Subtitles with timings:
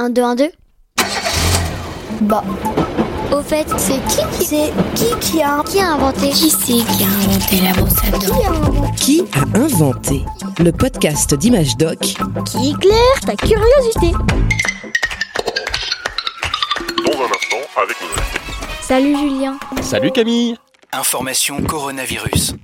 [0.00, 0.50] 1, 2, 1, 2
[2.22, 2.42] Bah,
[3.32, 6.30] Au fait, c'est qui qui c'est qui qui a qui a inventé?
[6.30, 8.18] Qui c'est qui a inventé la brosse à dents?
[8.18, 8.96] Qui a inventé?
[8.96, 10.24] Qui a inventé
[10.58, 11.98] le podcast d'Image Doc?
[11.98, 14.12] Qui éclaire ta curiosité.
[17.04, 18.40] Dans un instant, avec nos invités.
[18.80, 19.58] Salut Julien.
[19.82, 20.56] Salut Camille.
[20.94, 22.54] Information coronavirus.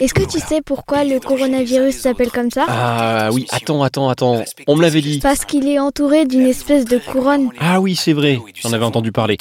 [0.00, 4.42] Est-ce que tu sais pourquoi le coronavirus s'appelle comme ça Ah oui, attends, attends, attends,
[4.66, 5.18] on me l'avait dit.
[5.20, 7.50] Parce qu'il est entouré d'une espèce de couronne.
[7.58, 9.36] Ah oui, c'est vrai, j'en avais entendu parler.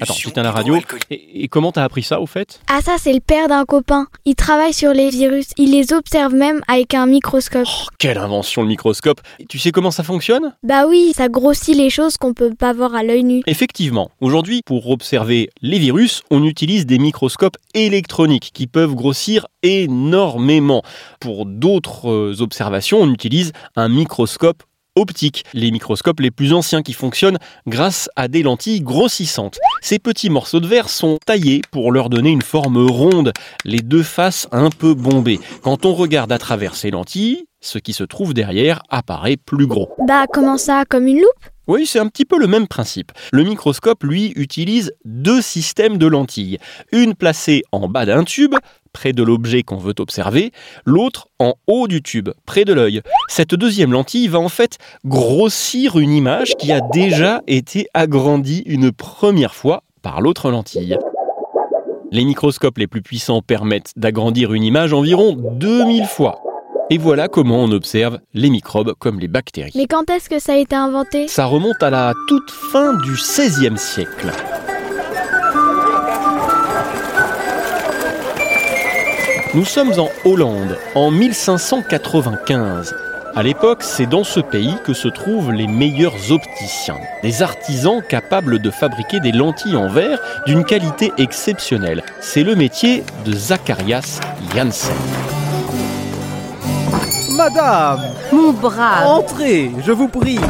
[0.00, 0.78] Attends, j'étais à la radio.
[1.10, 2.60] Et, et comment t'as appris ça au fait?
[2.68, 4.06] Ah ça c'est le père d'un copain.
[4.24, 5.46] Il travaille sur les virus.
[5.56, 7.66] Il les observe même avec un microscope.
[7.66, 10.54] Oh, Quelle invention le microscope Et Tu sais comment ça fonctionne?
[10.62, 13.42] Bah oui, ça grossit les choses qu'on peut pas voir à l'œil nu.
[13.46, 20.82] Effectivement, aujourd'hui, pour observer les virus, on utilise des microscopes électroniques qui peuvent grossir énormément.
[21.20, 24.62] Pour d'autres euh, observations, on utilise un microscope
[24.98, 29.58] optique, les microscopes les plus anciens qui fonctionnent grâce à des lentilles grossissantes.
[29.80, 33.32] Ces petits morceaux de verre sont taillés pour leur donner une forme ronde,
[33.64, 35.40] les deux faces un peu bombées.
[35.62, 39.90] Quand on regarde à travers ces lentilles, ce qui se trouve derrière apparaît plus gros.
[40.06, 40.84] Bah comment ça?
[40.88, 41.44] Comme une loupe?
[41.68, 43.12] Oui, c'est un petit peu le même principe.
[43.30, 46.58] Le microscope, lui, utilise deux systèmes de lentilles.
[46.92, 48.54] Une placée en bas d'un tube,
[48.94, 50.50] près de l'objet qu'on veut observer,
[50.86, 53.02] l'autre en haut du tube, près de l'œil.
[53.28, 58.90] Cette deuxième lentille va en fait grossir une image qui a déjà été agrandie une
[58.90, 60.96] première fois par l'autre lentille.
[62.10, 66.40] Les microscopes les plus puissants permettent d'agrandir une image environ 2000 fois.
[66.90, 69.72] Et voilà comment on observe les microbes comme les bactéries.
[69.74, 71.28] Mais quand est-ce que ça a été inventé?
[71.28, 74.32] Ça remonte à la toute fin du XVIe siècle.
[79.52, 82.94] Nous sommes en Hollande, en 1595.
[83.34, 88.60] À l'époque, c'est dans ce pays que se trouvent les meilleurs opticiens, des artisans capables
[88.60, 92.02] de fabriquer des lentilles en verre d'une qualité exceptionnelle.
[92.20, 94.20] C'est le métier de Zacharias
[94.54, 94.96] Janssen.
[97.38, 98.00] Madame,
[98.32, 100.40] Mon brave, entrez, je vous prie.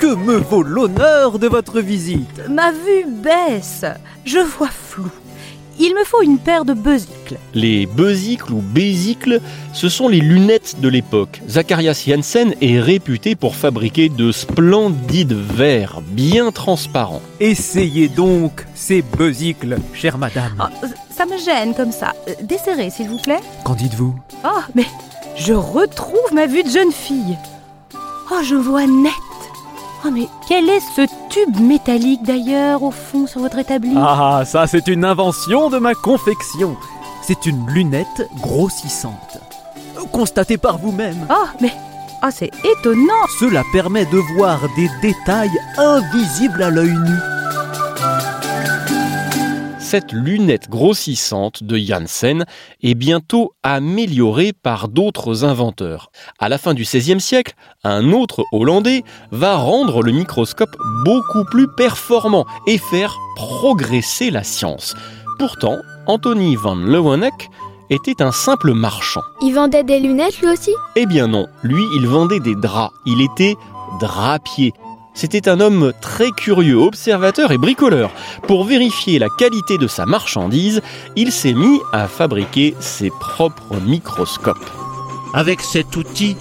[0.00, 2.42] Que me vaut l'honneur de votre visite?
[2.50, 3.84] Ma vue baisse.
[4.24, 5.06] Je vois flou.
[5.78, 7.38] Il me faut une paire de besicles.
[7.54, 9.40] Les besicles ou bésicles,
[9.72, 11.40] ce sont les lunettes de l'époque.
[11.48, 17.22] Zacharias Janssen est réputé pour fabriquer de splendides verres bien transparents.
[17.38, 20.56] Essayez donc ces besicles, chère madame.
[20.58, 20.70] Ah,
[21.16, 22.12] ça me gêne comme ça.
[22.28, 23.40] Euh, Desserrez, s'il vous plaît.
[23.62, 24.16] Qu'en dites-vous?
[24.44, 24.86] Oh, mais
[25.44, 27.36] je retrouve ma vue de jeune fille.
[28.30, 29.12] Oh, je vois net.
[30.04, 33.94] Oh, mais quel est ce tube métallique d'ailleurs au fond sur votre établi?
[33.96, 36.76] Ah, ça c'est une invention de ma confection.
[37.22, 39.38] C'est une lunette grossissante.
[40.12, 41.26] Constatez par vous-même.
[41.30, 41.72] Oh, mais
[42.24, 43.26] oh, c'est étonnant.
[43.40, 47.31] Cela permet de voir des détails invisibles à l'œil nu.
[49.92, 52.46] Cette lunette grossissante de Janssen
[52.82, 56.10] est bientôt améliorée par d'autres inventeurs.
[56.38, 57.52] À la fin du XVIe siècle,
[57.84, 64.94] un autre Hollandais va rendre le microscope beaucoup plus performant et faire progresser la science.
[65.38, 65.76] Pourtant,
[66.06, 67.50] Anthony van Leeuwenhoek
[67.90, 69.20] était un simple marchand.
[69.42, 70.70] Il vendait des lunettes lui aussi?
[70.96, 73.56] Eh bien non, lui il vendait des draps, il était
[74.00, 74.72] drapier.
[75.14, 78.10] C'était un homme très curieux, observateur et bricoleur.
[78.46, 80.80] Pour vérifier la qualité de sa marchandise,
[81.16, 84.70] il s'est mis à fabriquer ses propres microscopes.
[85.34, 86.36] Avec cet outil,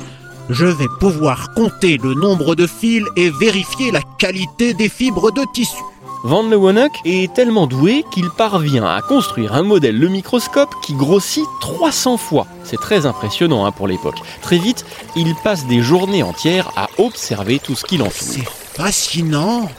[0.49, 5.43] je vais pouvoir compter le nombre de fils et vérifier la qualité des fibres de
[5.53, 5.81] tissu.
[6.23, 11.45] Van Leeuwenhoek est tellement doué qu'il parvient à construire un modèle de microscope qui grossit
[11.61, 12.45] 300 fois.
[12.63, 14.19] C'est très impressionnant hein, pour l'époque.
[14.41, 18.60] Très vite, il passe des journées entières à observer tout ce qui C'est l'entoure.
[18.73, 19.69] Fascinant.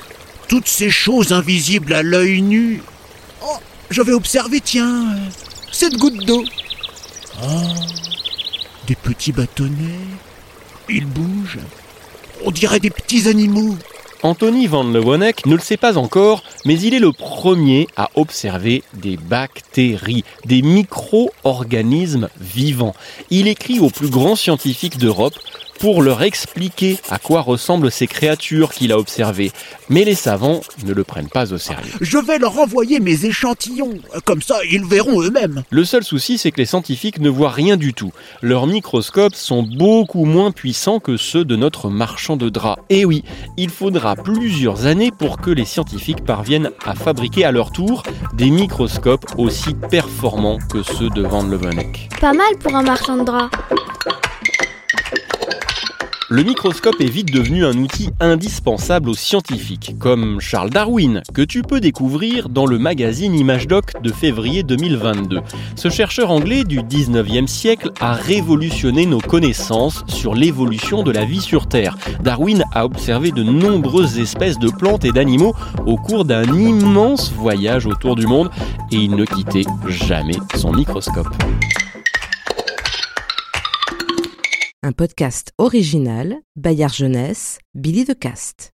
[0.48, 2.82] Toutes ces choses invisibles à l'œil nu.
[3.42, 3.56] Oh,
[3.90, 5.06] je vais observer, tiens,
[5.70, 6.44] cette goutte d'eau.
[7.42, 7.46] Oh,
[8.86, 10.06] des petits bâtonnets.
[10.88, 11.60] Ils bougent.
[12.44, 13.76] On dirait des petits animaux.
[14.22, 18.84] Anthony van Leeuwenhoek ne le sait pas encore, mais il est le premier à observer
[18.94, 22.94] des bactéries, des micro-organismes vivants.
[23.30, 25.34] Il écrit aux plus grands scientifiques d'Europe
[25.78, 29.52] pour leur expliquer à quoi ressemblent ces créatures qu'il a observées.
[29.88, 31.92] Mais les savants ne le prennent pas au sérieux.
[32.00, 33.98] Je vais leur envoyer mes échantillons.
[34.24, 35.62] Comme ça, ils verront eux-mêmes.
[35.70, 38.12] Le seul souci, c'est que les scientifiques ne voient rien du tout.
[38.40, 42.82] Leurs microscopes sont beaucoup moins puissants que ceux de notre marchand de draps.
[42.88, 43.24] Et oui,
[43.56, 48.02] il faudra plusieurs années pour que les scientifiques parviennent à fabriquer à leur tour
[48.34, 52.08] des microscopes aussi performants que ceux de Van Leeuwenhoek.
[52.20, 53.50] Pas mal pour un marchand de draps.
[56.34, 61.60] Le microscope est vite devenu un outil indispensable aux scientifiques, comme Charles Darwin, que tu
[61.60, 65.42] peux découvrir dans le magazine ImageDoc de février 2022.
[65.76, 71.42] Ce chercheur anglais du 19e siècle a révolutionné nos connaissances sur l'évolution de la vie
[71.42, 71.98] sur Terre.
[72.22, 75.54] Darwin a observé de nombreuses espèces de plantes et d'animaux
[75.84, 78.50] au cours d'un immense voyage autour du monde
[78.90, 81.28] et il ne quittait jamais son microscope.
[84.84, 88.72] Un podcast original, Bayard Jeunesse, Billy de Cast.